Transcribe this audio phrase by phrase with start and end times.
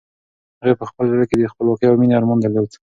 [0.61, 2.71] هغې په خپل زړه کې د خپلواکۍ او مېنې ارمان درلود.